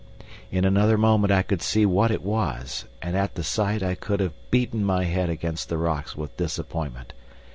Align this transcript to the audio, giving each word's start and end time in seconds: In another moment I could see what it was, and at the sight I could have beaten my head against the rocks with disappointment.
In 0.49 0.65
another 0.65 0.97
moment 0.97 1.31
I 1.31 1.43
could 1.43 1.61
see 1.61 1.85
what 1.85 2.09
it 2.09 2.23
was, 2.23 2.85
and 3.03 3.15
at 3.15 3.35
the 3.35 3.43
sight 3.43 3.83
I 3.83 3.93
could 3.93 4.19
have 4.19 4.33
beaten 4.49 4.83
my 4.83 5.03
head 5.03 5.29
against 5.29 5.69
the 5.69 5.77
rocks 5.77 6.15
with 6.17 6.35
disappointment. 6.37 7.13